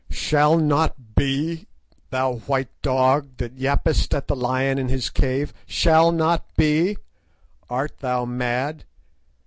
[0.09, 1.67] "Shall not be!
[2.09, 6.97] thou white dog, that yappest at the lion in his cave; shall not be!
[7.69, 8.83] art thou mad?